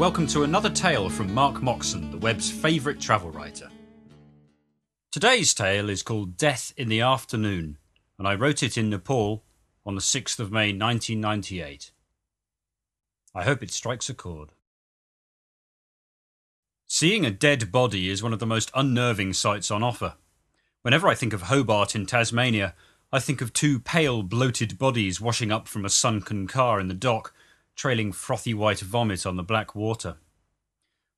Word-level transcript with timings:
welcome 0.00 0.26
to 0.26 0.44
another 0.44 0.70
tale 0.70 1.10
from 1.10 1.30
Mark 1.34 1.62
Moxon, 1.62 2.10
the 2.10 2.16
web's 2.16 2.50
favourite 2.50 2.98
travel 2.98 3.30
writer. 3.30 3.68
Today's 5.12 5.52
tale 5.52 5.90
is 5.90 6.02
called 6.02 6.38
Death 6.38 6.72
in 6.78 6.88
the 6.88 7.02
Afternoon, 7.02 7.76
and 8.18 8.26
I 8.26 8.34
wrote 8.34 8.62
it 8.62 8.78
in 8.78 8.88
Nepal 8.88 9.44
on 9.84 9.96
the 9.96 10.00
6th 10.00 10.38
of 10.38 10.50
May 10.50 10.72
1998. 10.72 11.90
I 13.34 13.42
hope 13.42 13.62
it 13.62 13.70
strikes 13.70 14.08
a 14.08 14.14
chord. 14.14 14.52
Seeing 16.86 17.26
a 17.26 17.30
dead 17.30 17.70
body 17.70 18.08
is 18.08 18.22
one 18.22 18.32
of 18.32 18.38
the 18.38 18.46
most 18.46 18.70
unnerving 18.74 19.34
sights 19.34 19.70
on 19.70 19.82
offer. 19.82 20.14
Whenever 20.80 21.08
I 21.08 21.14
think 21.14 21.34
of 21.34 21.42
Hobart 21.42 21.94
in 21.94 22.06
Tasmania, 22.06 22.74
I 23.12 23.18
think 23.18 23.42
of 23.42 23.52
two 23.52 23.78
pale, 23.78 24.22
bloated 24.22 24.78
bodies 24.78 25.20
washing 25.20 25.52
up 25.52 25.68
from 25.68 25.84
a 25.84 25.90
sunken 25.90 26.46
car 26.46 26.80
in 26.80 26.88
the 26.88 26.94
dock 26.94 27.34
trailing 27.80 28.12
frothy 28.12 28.52
white 28.52 28.80
vomit 28.80 29.24
on 29.24 29.36
the 29.36 29.42
black 29.42 29.74
water. 29.74 30.16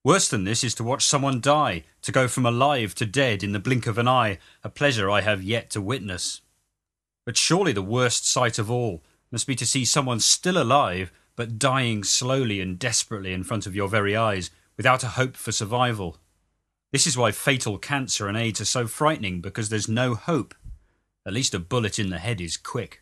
Worse 0.04 0.28
than 0.28 0.44
this 0.44 0.62
is 0.62 0.76
to 0.76 0.84
watch 0.84 1.04
someone 1.04 1.40
die, 1.40 1.82
to 2.02 2.12
go 2.12 2.28
from 2.28 2.46
alive 2.46 2.94
to 2.94 3.04
dead 3.04 3.42
in 3.42 3.50
the 3.50 3.58
blink 3.58 3.88
of 3.88 3.98
an 3.98 4.06
eye, 4.06 4.38
a 4.62 4.68
pleasure 4.68 5.10
I 5.10 5.22
have 5.22 5.42
yet 5.42 5.70
to 5.70 5.80
witness. 5.80 6.40
But 7.26 7.36
surely 7.36 7.72
the 7.72 7.82
worst 7.82 8.30
sight 8.30 8.60
of 8.60 8.70
all 8.70 9.02
must 9.32 9.48
be 9.48 9.56
to 9.56 9.66
see 9.66 9.84
someone 9.84 10.20
still 10.20 10.56
alive, 10.56 11.10
but 11.34 11.58
dying 11.58 12.04
slowly 12.04 12.60
and 12.60 12.78
desperately 12.78 13.32
in 13.32 13.42
front 13.42 13.66
of 13.66 13.74
your 13.74 13.88
very 13.88 14.16
eyes, 14.16 14.50
without 14.76 15.02
a 15.02 15.18
hope 15.18 15.36
for 15.36 15.50
survival. 15.50 16.18
This 16.92 17.08
is 17.08 17.16
why 17.16 17.32
fatal 17.32 17.76
cancer 17.76 18.28
and 18.28 18.36
AIDS 18.36 18.60
are 18.60 18.66
so 18.66 18.86
frightening, 18.86 19.40
because 19.40 19.68
there's 19.68 19.88
no 19.88 20.14
hope. 20.14 20.54
At 21.26 21.32
least 21.32 21.54
a 21.54 21.58
bullet 21.58 21.98
in 21.98 22.10
the 22.10 22.20
head 22.20 22.40
is 22.40 22.56
quick. 22.56 23.01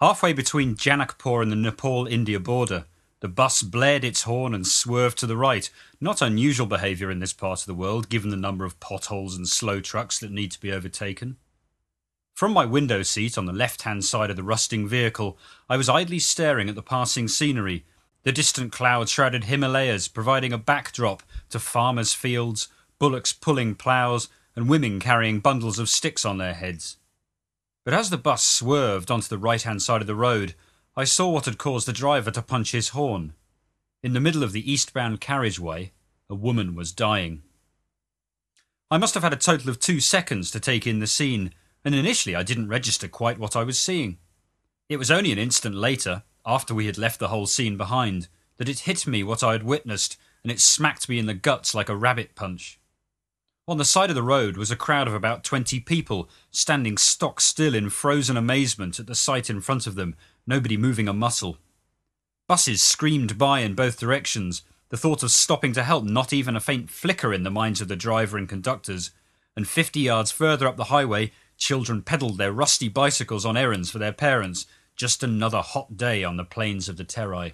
Halfway 0.00 0.32
between 0.32 0.76
Janakpur 0.76 1.42
and 1.42 1.50
the 1.50 1.56
Nepal 1.56 2.06
India 2.06 2.38
border, 2.38 2.84
the 3.18 3.26
bus 3.26 3.62
blared 3.62 4.04
its 4.04 4.22
horn 4.22 4.54
and 4.54 4.64
swerved 4.64 5.18
to 5.18 5.26
the 5.26 5.36
right. 5.36 5.68
Not 6.00 6.22
unusual 6.22 6.68
behaviour 6.68 7.10
in 7.10 7.18
this 7.18 7.32
part 7.32 7.60
of 7.60 7.66
the 7.66 7.74
world, 7.74 8.08
given 8.08 8.30
the 8.30 8.36
number 8.36 8.64
of 8.64 8.78
potholes 8.78 9.36
and 9.36 9.48
slow 9.48 9.80
trucks 9.80 10.20
that 10.20 10.30
need 10.30 10.52
to 10.52 10.60
be 10.60 10.70
overtaken. 10.70 11.36
From 12.32 12.52
my 12.52 12.64
window 12.64 13.02
seat 13.02 13.36
on 13.36 13.46
the 13.46 13.52
left 13.52 13.82
hand 13.82 14.04
side 14.04 14.30
of 14.30 14.36
the 14.36 14.44
rusting 14.44 14.86
vehicle, 14.86 15.36
I 15.68 15.76
was 15.76 15.88
idly 15.88 16.20
staring 16.20 16.68
at 16.68 16.76
the 16.76 16.82
passing 16.82 17.26
scenery, 17.26 17.84
the 18.22 18.30
distant 18.30 18.70
cloud 18.70 19.08
shrouded 19.08 19.44
Himalayas 19.44 20.06
providing 20.06 20.52
a 20.52 20.58
backdrop 20.58 21.24
to 21.50 21.58
farmers' 21.58 22.14
fields, 22.14 22.68
bullocks 23.00 23.32
pulling 23.32 23.74
ploughs, 23.74 24.28
and 24.54 24.68
women 24.68 25.00
carrying 25.00 25.40
bundles 25.40 25.80
of 25.80 25.88
sticks 25.88 26.24
on 26.24 26.38
their 26.38 26.54
heads. 26.54 26.98
But 27.88 27.94
as 27.94 28.10
the 28.10 28.18
bus 28.18 28.44
swerved 28.44 29.10
onto 29.10 29.28
the 29.28 29.38
right 29.38 29.62
hand 29.62 29.80
side 29.80 30.02
of 30.02 30.06
the 30.06 30.14
road, 30.14 30.54
I 30.94 31.04
saw 31.04 31.30
what 31.30 31.46
had 31.46 31.56
caused 31.56 31.88
the 31.88 31.92
driver 31.94 32.30
to 32.32 32.42
punch 32.42 32.72
his 32.72 32.90
horn. 32.90 33.32
In 34.02 34.12
the 34.12 34.20
middle 34.20 34.42
of 34.42 34.52
the 34.52 34.70
eastbound 34.70 35.22
carriageway, 35.22 35.92
a 36.28 36.34
woman 36.34 36.74
was 36.74 36.92
dying. 36.92 37.44
I 38.90 38.98
must 38.98 39.14
have 39.14 39.22
had 39.22 39.32
a 39.32 39.36
total 39.36 39.70
of 39.70 39.80
two 39.80 40.00
seconds 40.00 40.50
to 40.50 40.60
take 40.60 40.86
in 40.86 40.98
the 40.98 41.06
scene, 41.06 41.54
and 41.82 41.94
initially 41.94 42.36
I 42.36 42.42
didn't 42.42 42.68
register 42.68 43.08
quite 43.08 43.38
what 43.38 43.56
I 43.56 43.64
was 43.64 43.78
seeing. 43.78 44.18
It 44.90 44.98
was 44.98 45.10
only 45.10 45.32
an 45.32 45.38
instant 45.38 45.74
later, 45.74 46.24
after 46.44 46.74
we 46.74 46.84
had 46.84 46.98
left 46.98 47.18
the 47.18 47.28
whole 47.28 47.46
scene 47.46 47.78
behind, 47.78 48.28
that 48.58 48.68
it 48.68 48.80
hit 48.80 49.06
me 49.06 49.22
what 49.22 49.42
I 49.42 49.52
had 49.52 49.62
witnessed, 49.62 50.18
and 50.42 50.52
it 50.52 50.60
smacked 50.60 51.08
me 51.08 51.18
in 51.18 51.24
the 51.24 51.32
guts 51.32 51.74
like 51.74 51.88
a 51.88 51.96
rabbit 51.96 52.34
punch. 52.34 52.78
On 53.68 53.76
the 53.76 53.84
side 53.84 54.08
of 54.08 54.16
the 54.16 54.22
road 54.22 54.56
was 54.56 54.70
a 54.70 54.76
crowd 54.76 55.08
of 55.08 55.12
about 55.12 55.44
twenty 55.44 55.78
people, 55.78 56.30
standing 56.50 56.96
stock 56.96 57.38
still 57.38 57.74
in 57.74 57.90
frozen 57.90 58.38
amazement 58.38 58.98
at 58.98 59.06
the 59.06 59.14
sight 59.14 59.50
in 59.50 59.60
front 59.60 59.86
of 59.86 59.94
them, 59.94 60.16
nobody 60.46 60.78
moving 60.78 61.06
a 61.06 61.12
muscle. 61.12 61.58
Buses 62.46 62.82
screamed 62.82 63.36
by 63.36 63.60
in 63.60 63.74
both 63.74 64.00
directions, 64.00 64.62
the 64.88 64.96
thought 64.96 65.22
of 65.22 65.30
stopping 65.30 65.74
to 65.74 65.82
help 65.82 66.04
not 66.04 66.32
even 66.32 66.56
a 66.56 66.60
faint 66.60 66.88
flicker 66.88 67.34
in 67.34 67.42
the 67.42 67.50
minds 67.50 67.82
of 67.82 67.88
the 67.88 67.94
driver 67.94 68.38
and 68.38 68.48
conductors, 68.48 69.10
and 69.54 69.68
fifty 69.68 70.00
yards 70.00 70.30
further 70.30 70.66
up 70.66 70.78
the 70.78 70.84
highway, 70.84 71.30
children 71.58 72.00
pedalled 72.00 72.38
their 72.38 72.52
rusty 72.52 72.88
bicycles 72.88 73.44
on 73.44 73.58
errands 73.58 73.90
for 73.90 73.98
their 73.98 74.14
parents, 74.14 74.64
just 74.96 75.22
another 75.22 75.60
hot 75.60 75.94
day 75.94 76.24
on 76.24 76.38
the 76.38 76.44
plains 76.44 76.88
of 76.88 76.96
the 76.96 77.04
Terai. 77.04 77.52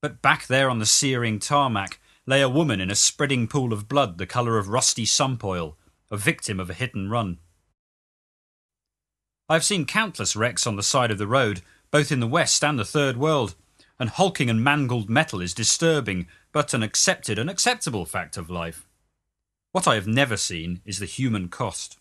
But 0.00 0.22
back 0.22 0.46
there 0.46 0.70
on 0.70 0.78
the 0.78 0.86
searing 0.86 1.40
tarmac, 1.40 1.98
lay 2.26 2.40
a 2.40 2.48
woman 2.48 2.80
in 2.80 2.90
a 2.90 2.94
spreading 2.94 3.46
pool 3.46 3.72
of 3.72 3.88
blood 3.88 4.18
the 4.18 4.26
colour 4.26 4.58
of 4.58 4.68
rusty 4.68 5.04
sump 5.04 5.44
oil, 5.44 5.76
a 6.10 6.16
victim 6.16 6.58
of 6.58 6.70
a 6.70 6.74
hit 6.74 6.94
and 6.94 7.10
run. 7.10 7.38
I 9.48 9.54
have 9.54 9.64
seen 9.64 9.84
countless 9.84 10.34
wrecks 10.34 10.66
on 10.66 10.76
the 10.76 10.82
side 10.82 11.10
of 11.10 11.18
the 11.18 11.26
road, 11.26 11.60
both 11.90 12.10
in 12.10 12.20
the 12.20 12.26
West 12.26 12.64
and 12.64 12.78
the 12.78 12.84
Third 12.84 13.16
World, 13.16 13.54
and 14.00 14.08
hulking 14.10 14.48
and 14.48 14.64
mangled 14.64 15.10
metal 15.10 15.40
is 15.40 15.54
disturbing, 15.54 16.26
but 16.50 16.72
an 16.72 16.82
accepted 16.82 17.38
and 17.38 17.50
acceptable 17.50 18.06
fact 18.06 18.36
of 18.36 18.50
life. 18.50 18.86
What 19.72 19.86
I 19.86 19.94
have 19.94 20.06
never 20.06 20.36
seen 20.36 20.80
is 20.84 20.98
the 20.98 21.06
human 21.06 21.48
cost. 21.48 21.98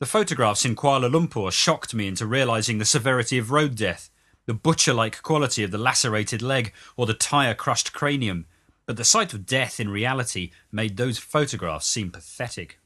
The 0.00 0.06
photographs 0.06 0.64
in 0.64 0.74
Kuala 0.74 1.10
Lumpur 1.10 1.52
shocked 1.52 1.94
me 1.94 2.08
into 2.08 2.26
realizing 2.26 2.78
the 2.78 2.84
severity 2.84 3.38
of 3.38 3.50
road 3.50 3.76
death, 3.76 4.10
the 4.46 4.54
butcher 4.54 4.92
like 4.92 5.22
quality 5.22 5.62
of 5.62 5.70
the 5.70 5.78
lacerated 5.78 6.42
leg 6.42 6.72
or 6.96 7.06
the 7.06 7.14
tyre 7.14 7.54
crushed 7.54 7.92
cranium, 7.92 8.46
but 8.92 8.98
the 8.98 9.04
sight 9.04 9.32
of 9.32 9.46
death 9.46 9.80
in 9.80 9.88
reality 9.88 10.50
made 10.70 10.98
those 10.98 11.16
photographs 11.16 11.86
seem 11.86 12.10
pathetic. 12.10 12.78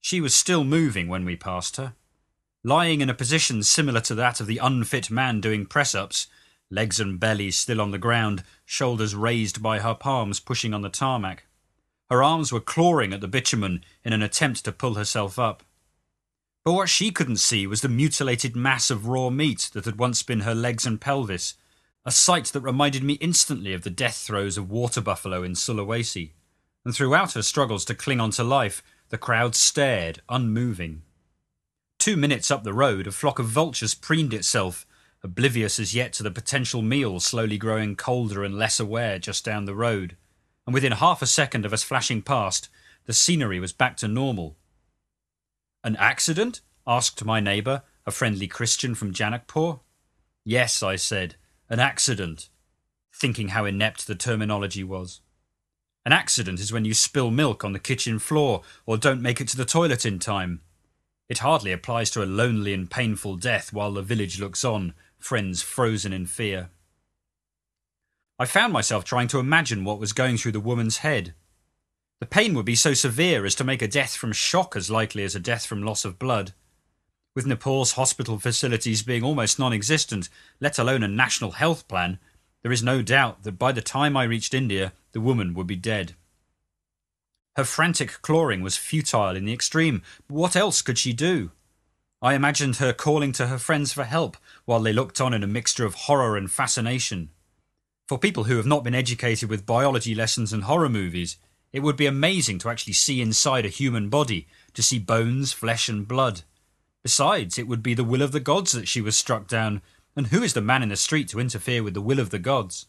She 0.00 0.20
was 0.20 0.34
still 0.34 0.64
moving 0.64 1.06
when 1.06 1.24
we 1.24 1.36
passed 1.36 1.76
her, 1.76 1.94
lying 2.64 3.00
in 3.00 3.08
a 3.08 3.14
position 3.14 3.62
similar 3.62 4.00
to 4.00 4.16
that 4.16 4.40
of 4.40 4.48
the 4.48 4.58
unfit 4.58 5.12
man 5.12 5.40
doing 5.40 5.64
press 5.64 5.94
ups, 5.94 6.26
legs 6.72 6.98
and 6.98 7.20
belly 7.20 7.52
still 7.52 7.80
on 7.80 7.92
the 7.92 7.98
ground, 7.98 8.42
shoulders 8.64 9.14
raised 9.14 9.62
by 9.62 9.78
her 9.78 9.94
palms 9.94 10.40
pushing 10.40 10.74
on 10.74 10.82
the 10.82 10.88
tarmac. 10.88 11.44
Her 12.10 12.20
arms 12.20 12.50
were 12.50 12.58
clawing 12.58 13.12
at 13.12 13.20
the 13.20 13.28
bitumen 13.28 13.84
in 14.02 14.12
an 14.12 14.22
attempt 14.22 14.64
to 14.64 14.72
pull 14.72 14.94
herself 14.94 15.38
up. 15.38 15.62
But 16.64 16.72
what 16.72 16.88
she 16.88 17.12
couldn't 17.12 17.36
see 17.36 17.64
was 17.68 17.82
the 17.82 17.88
mutilated 17.88 18.56
mass 18.56 18.90
of 18.90 19.06
raw 19.06 19.30
meat 19.30 19.70
that 19.74 19.84
had 19.84 20.00
once 20.00 20.24
been 20.24 20.40
her 20.40 20.52
legs 20.52 20.84
and 20.84 21.00
pelvis, 21.00 21.54
a 22.04 22.10
sight 22.10 22.46
that 22.46 22.60
reminded 22.60 23.02
me 23.02 23.14
instantly 23.14 23.72
of 23.72 23.82
the 23.82 23.90
death 23.90 24.16
throes 24.16 24.58
of 24.58 24.70
water 24.70 25.00
buffalo 25.00 25.42
in 25.42 25.52
Sulawesi, 25.52 26.32
and 26.84 26.94
throughout 26.94 27.32
her 27.32 27.42
struggles 27.42 27.84
to 27.86 27.94
cling 27.94 28.20
on 28.20 28.30
to 28.32 28.44
life, 28.44 28.82
the 29.08 29.18
crowd 29.18 29.54
stared, 29.54 30.20
unmoving. 30.28 31.02
Two 31.98 32.16
minutes 32.16 32.50
up 32.50 32.64
the 32.64 32.74
road, 32.74 33.06
a 33.06 33.12
flock 33.12 33.38
of 33.38 33.46
vultures 33.46 33.94
preened 33.94 34.34
itself, 34.34 34.86
oblivious 35.22 35.80
as 35.80 35.94
yet 35.94 36.12
to 36.12 36.22
the 36.22 36.30
potential 36.30 36.82
meal 36.82 37.18
slowly 37.20 37.56
growing 37.56 37.96
colder 37.96 38.44
and 38.44 38.58
less 38.58 38.78
aware 38.78 39.18
just 39.18 39.44
down 39.44 39.64
the 39.64 39.74
road, 39.74 40.16
and 40.66 40.74
within 40.74 40.92
half 40.92 41.22
a 41.22 41.26
second 41.26 41.64
of 41.64 41.72
us 41.72 41.82
flashing 41.82 42.20
past, 42.20 42.68
the 43.06 43.14
scenery 43.14 43.58
was 43.58 43.72
back 43.72 43.96
to 43.96 44.08
normal. 44.08 44.56
An 45.82 45.96
accident? 45.96 46.60
asked 46.86 47.24
my 47.24 47.40
neighbour, 47.40 47.82
a 48.06 48.10
friendly 48.10 48.46
Christian 48.46 48.94
from 48.94 49.14
Janakpur. 49.14 49.80
Yes, 50.44 50.82
I 50.82 50.96
said, 50.96 51.36
an 51.68 51.80
accident, 51.80 52.48
thinking 53.12 53.48
how 53.48 53.64
inept 53.64 54.06
the 54.06 54.14
terminology 54.14 54.84
was. 54.84 55.20
An 56.04 56.12
accident 56.12 56.60
is 56.60 56.72
when 56.72 56.84
you 56.84 56.92
spill 56.92 57.30
milk 57.30 57.64
on 57.64 57.72
the 57.72 57.78
kitchen 57.78 58.18
floor 58.18 58.62
or 58.84 58.98
don't 58.98 59.22
make 59.22 59.40
it 59.40 59.48
to 59.48 59.56
the 59.56 59.64
toilet 59.64 60.04
in 60.04 60.18
time. 60.18 60.60
It 61.28 61.38
hardly 61.38 61.72
applies 61.72 62.10
to 62.10 62.22
a 62.22 62.26
lonely 62.26 62.74
and 62.74 62.90
painful 62.90 63.36
death 63.36 63.72
while 63.72 63.92
the 63.92 64.02
village 64.02 64.38
looks 64.38 64.64
on, 64.64 64.92
friends 65.18 65.62
frozen 65.62 66.12
in 66.12 66.26
fear. 66.26 66.68
I 68.38 68.44
found 68.44 68.72
myself 68.72 69.04
trying 69.04 69.28
to 69.28 69.38
imagine 69.38 69.84
what 69.84 69.98
was 69.98 70.12
going 70.12 70.36
through 70.36 70.52
the 70.52 70.60
woman's 70.60 70.98
head. 70.98 71.34
The 72.20 72.26
pain 72.26 72.52
would 72.54 72.66
be 72.66 72.74
so 72.74 72.92
severe 72.92 73.46
as 73.46 73.54
to 73.54 73.64
make 73.64 73.80
a 73.80 73.88
death 73.88 74.16
from 74.16 74.32
shock 74.32 74.76
as 74.76 74.90
likely 74.90 75.24
as 75.24 75.34
a 75.34 75.40
death 75.40 75.64
from 75.64 75.82
loss 75.82 76.04
of 76.04 76.18
blood 76.18 76.52
with 77.34 77.46
Nepal's 77.46 77.92
hospital 77.92 78.38
facilities 78.38 79.02
being 79.02 79.24
almost 79.24 79.58
non 79.58 79.72
existent, 79.72 80.28
let 80.60 80.78
alone 80.78 81.02
a 81.02 81.08
national 81.08 81.52
health 81.52 81.88
plan, 81.88 82.18
there 82.62 82.72
is 82.72 82.82
no 82.82 83.02
doubt 83.02 83.42
that 83.42 83.58
by 83.58 83.72
the 83.72 83.82
time 83.82 84.16
I 84.16 84.24
reached 84.24 84.54
India, 84.54 84.92
the 85.12 85.20
woman 85.20 85.52
would 85.54 85.66
be 85.66 85.76
dead. 85.76 86.14
Her 87.56 87.64
frantic 87.64 88.22
clawing 88.22 88.62
was 88.62 88.76
futile 88.76 89.36
in 89.36 89.44
the 89.44 89.52
extreme, 89.52 90.02
but 90.26 90.34
what 90.34 90.56
else 90.56 90.82
could 90.82 90.98
she 90.98 91.12
do? 91.12 91.50
I 92.22 92.34
imagined 92.34 92.76
her 92.76 92.92
calling 92.92 93.32
to 93.32 93.48
her 93.48 93.58
friends 93.58 93.92
for 93.92 94.04
help 94.04 94.36
while 94.64 94.80
they 94.80 94.92
looked 94.92 95.20
on 95.20 95.34
in 95.34 95.42
a 95.42 95.46
mixture 95.46 95.84
of 95.84 95.94
horror 95.94 96.36
and 96.36 96.50
fascination. 96.50 97.30
For 98.08 98.18
people 98.18 98.44
who 98.44 98.56
have 98.56 98.66
not 98.66 98.82
been 98.82 98.94
educated 98.94 99.48
with 99.50 99.66
biology 99.66 100.14
lessons 100.14 100.52
and 100.52 100.64
horror 100.64 100.88
movies, 100.88 101.36
it 101.72 101.80
would 101.80 101.96
be 101.96 102.06
amazing 102.06 102.58
to 102.60 102.70
actually 102.70 102.92
see 102.92 103.20
inside 103.20 103.66
a 103.66 103.68
human 103.68 104.08
body, 104.08 104.46
to 104.74 104.82
see 104.82 104.98
bones, 104.98 105.52
flesh, 105.52 105.88
and 105.88 106.08
blood. 106.08 106.42
Besides, 107.04 107.58
it 107.58 107.68
would 107.68 107.82
be 107.82 107.94
the 107.94 108.02
will 108.02 108.22
of 108.22 108.32
the 108.32 108.40
gods 108.40 108.72
that 108.72 108.88
she 108.88 109.02
was 109.02 109.16
struck 109.16 109.46
down, 109.46 109.82
and 110.16 110.28
who 110.28 110.42
is 110.42 110.54
the 110.54 110.60
man 110.60 110.82
in 110.82 110.88
the 110.88 110.96
street 110.96 111.28
to 111.28 111.38
interfere 111.38 111.82
with 111.82 111.94
the 111.94 112.00
will 112.00 112.18
of 112.18 112.30
the 112.30 112.38
gods? 112.38 112.86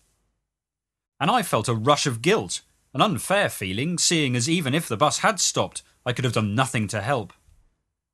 And 1.19 1.29
I 1.29 1.43
felt 1.43 1.67
a 1.67 1.75
rush 1.75 2.07
of 2.07 2.21
guilt, 2.21 2.61
an 2.93 3.01
unfair 3.01 3.49
feeling, 3.49 3.97
seeing 3.97 4.35
as 4.35 4.49
even 4.49 4.73
if 4.73 4.87
the 4.87 4.95
bus 4.95 5.19
had 5.19 5.39
stopped, 5.39 5.83
I 6.05 6.13
could 6.13 6.23
have 6.23 6.33
done 6.33 6.55
nothing 6.55 6.87
to 6.87 7.01
help. 7.01 7.33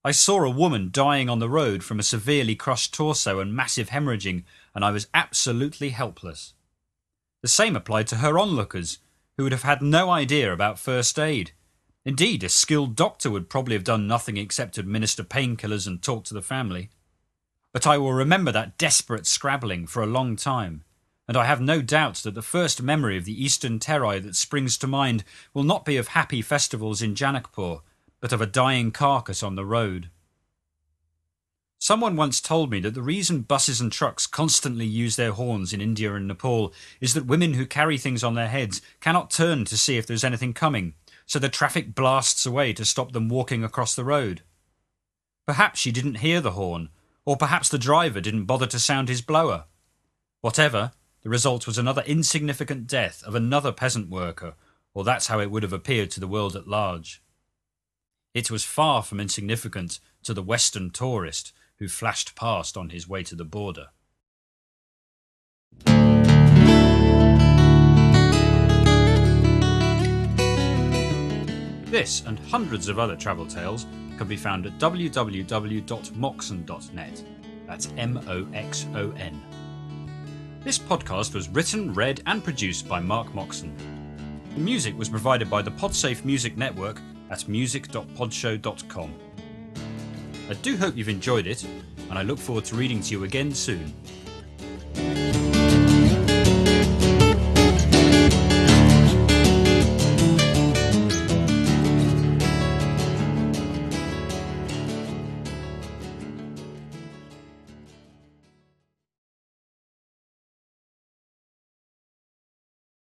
I 0.04 0.12
saw 0.12 0.44
a 0.44 0.50
woman 0.50 0.90
dying 0.92 1.30
on 1.30 1.38
the 1.38 1.50
road 1.50 1.84
from 1.84 2.00
a 2.00 2.04
severely 2.04 2.56
crushed 2.56 2.92
torso 2.92 3.40
and 3.40 3.56
massive 3.56 3.90
hemorrhaging, 3.90 4.44
and 4.74 4.84
I 4.84 4.90
was 4.90 5.08
absolutely 5.14 5.90
helpless. 5.90 6.54
The 7.44 7.48
same 7.48 7.76
applied 7.76 8.08
to 8.08 8.18
her 8.18 8.40
onlookers, 8.40 8.98
who 9.38 9.44
would 9.44 9.52
have 9.52 9.62
had 9.62 9.84
no 9.84 10.10
idea 10.10 10.52
about 10.52 10.80
first 10.80 11.20
aid. 11.20 11.52
Indeed, 12.04 12.44
a 12.44 12.50
skilled 12.50 12.96
doctor 12.96 13.30
would 13.30 13.50
probably 13.50 13.76
have 13.76 13.84
done 13.84 14.08
nothing 14.08 14.38
except 14.38 14.78
administer 14.78 15.24
painkillers 15.24 15.86
and 15.86 16.02
talk 16.02 16.24
to 16.26 16.34
the 16.34 16.42
family. 16.42 16.90
But 17.74 17.86
I 17.86 17.98
will 17.98 18.14
remember 18.14 18.52
that 18.52 18.78
desperate 18.78 19.28
scrabbling 19.28 19.86
for 19.86 20.02
a 20.02 20.08
long 20.08 20.36
time, 20.36 20.84
and 21.28 21.38
I 21.38 21.46
have 21.46 21.62
no 21.62 21.82
doubt 21.82 22.16
that 22.18 22.34
the 22.34 22.42
first 22.42 22.82
memory 22.82 23.18
of 23.18 23.26
the 23.26 23.44
Eastern 23.44 23.80
Terai 23.80 24.22
that 24.24 24.36
springs 24.36 24.78
to 24.80 24.88
mind 24.88 25.24
will 25.54 25.64
not 25.64 25.86
be 25.86 25.96
of 25.96 26.10
happy 26.10 26.42
festivals 26.42 27.02
in 27.02 27.14
Janakpur, 27.14 27.82
but 28.20 28.34
of 28.34 28.42
a 28.42 28.48
dying 28.48 28.92
carcass 28.92 29.44
on 29.44 29.56
the 29.56 29.66
road. 29.66 30.10
Someone 31.78 32.16
once 32.16 32.42
told 32.42 32.70
me 32.70 32.80
that 32.82 32.94
the 32.94 33.02
reason 33.02 33.42
buses 33.42 33.82
and 33.82 33.92
trucks 33.92 34.28
constantly 34.28 34.86
use 34.86 35.16
their 35.16 35.32
horns 35.32 35.74
in 35.74 35.82
India 35.82 36.14
and 36.14 36.28
Nepal 36.28 36.74
is 37.00 37.14
that 37.14 37.26
women 37.26 37.54
who 37.54 37.66
carry 37.66 37.98
things 37.98 38.24
on 38.24 38.36
their 38.36 38.50
heads 38.50 38.82
cannot 39.00 39.32
turn 39.32 39.66
to 39.66 39.78
see 39.78 39.98
if 39.98 40.06
there's 40.06 40.24
anything 40.24 40.54
coming, 40.54 40.94
so 41.32 41.40
the 41.40 41.48
traffic 41.48 41.96
blasts 41.96 42.46
away 42.46 42.74
to 42.74 42.84
stop 42.84 43.14
them 43.14 43.30
walking 43.30 43.64
across 43.64 43.96
the 43.96 44.04
road. 44.04 44.42
Perhaps 45.48 45.80
she 45.80 45.90
didn't 45.90 46.16
hear 46.16 46.42
the 46.42 46.52
horn, 46.52 46.90
or 47.24 47.38
perhaps 47.38 47.70
the 47.70 47.78
driver 47.78 48.20
didn't 48.20 48.44
bother 48.44 48.68
to 48.68 48.78
sound 48.78 49.08
his 49.08 49.22
blower. 49.22 49.64
Whatever, 50.42 50.92
the 51.22 51.30
result 51.30 51.66
was 51.66 51.78
another 51.78 52.04
insignificant 52.06 52.86
death 52.86 53.24
of 53.24 53.34
another 53.34 53.72
peasant 53.72 54.10
worker, 54.10 54.56
or 54.94 55.06
that's 55.06 55.28
how 55.28 55.40
it 55.40 55.50
would 55.50 55.64
have 55.64 55.72
appeared 55.72 56.12
to 56.12 56.20
the 56.20 56.28
world 56.28 56.54
at 56.54 56.68
large. 56.68 57.24
It 58.34 58.52
was 58.52 58.66
far 58.66 59.02
from 59.02 59.22
insignificant 59.22 60.02
to 60.24 60.34
the 60.34 60.44
Western 60.44 60.90
tourist 60.90 61.54
who 61.78 61.88
flashed 61.88 62.36
past 62.36 62.76
on 62.76 62.90
his 62.90 63.08
way 63.08 63.24
to 63.24 63.36
the 63.36 63.46
border. 63.46 63.88
This 71.92 72.24
and 72.26 72.40
hundreds 72.40 72.88
of 72.88 72.98
other 73.00 73.18
travel 73.18 73.46
tales 73.46 73.86
can 74.18 74.26
be 74.26 74.38
found 74.38 74.66
at 74.66 74.80
www.moxon.net. 74.80 77.24
That's 77.68 77.94
M 77.98 78.18
O 78.30 78.48
X 78.54 78.88
O 78.96 79.12
N. 79.12 79.42
This 80.64 80.80
podcast 80.80 81.36
was 81.36 81.50
written, 81.50 81.94
read, 81.94 82.22
and 82.28 82.42
produced 82.42 82.88
by 82.88 83.02
Mark 83.02 83.36
Moxon. 83.36 83.76
The 84.54 84.62
music 84.62 84.98
was 84.98 85.10
provided 85.10 85.50
by 85.50 85.62
the 85.62 85.72
Podsafe 85.72 86.24
Music 86.24 86.56
Network 86.56 87.02
at 87.30 87.50
music.podshow.com. 87.50 89.14
I 90.50 90.54
do 90.54 90.78
hope 90.78 90.96
you've 90.96 91.10
enjoyed 91.10 91.46
it, 91.46 91.66
and 92.10 92.18
I 92.18 92.22
look 92.22 92.40
forward 92.40 92.64
to 92.66 92.76
reading 92.76 93.02
to 93.02 93.12
you 93.12 93.26
again 93.26 93.54
soon. 93.54 93.94